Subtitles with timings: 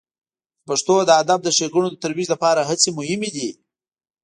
[0.59, 3.49] د پښتو د ادب د ښیګڼو د ترویج لپاره هڅې مهمې دي.